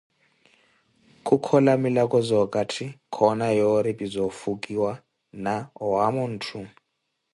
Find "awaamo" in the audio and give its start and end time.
5.81-6.23